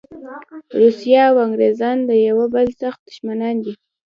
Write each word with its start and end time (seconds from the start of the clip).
روسیه 0.79 1.21
او 1.29 1.35
انګریزان 1.45 1.97
د 2.05 2.11
یوه 2.27 2.45
بل 2.53 2.67
سخت 2.81 2.99
دښمنان 3.07 3.55
دي. 3.63 3.73